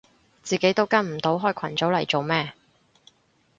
[0.41, 2.53] 自己都跟唔到開群組嚟做咩